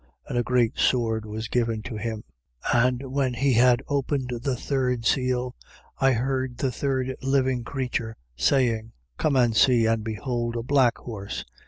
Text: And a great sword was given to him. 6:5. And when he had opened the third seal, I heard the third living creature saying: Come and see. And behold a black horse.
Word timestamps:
And 0.27 0.35
a 0.35 0.41
great 0.41 0.79
sword 0.79 1.27
was 1.27 1.47
given 1.47 1.83
to 1.83 1.95
him. 1.95 2.23
6:5. 2.65 2.85
And 2.87 3.11
when 3.11 3.35
he 3.35 3.53
had 3.53 3.83
opened 3.87 4.31
the 4.41 4.55
third 4.55 5.05
seal, 5.05 5.55
I 5.99 6.13
heard 6.13 6.57
the 6.57 6.71
third 6.71 7.15
living 7.21 7.63
creature 7.63 8.15
saying: 8.35 8.93
Come 9.17 9.35
and 9.35 9.55
see. 9.55 9.85
And 9.85 10.03
behold 10.03 10.55
a 10.57 10.63
black 10.63 10.97
horse. 10.97 11.45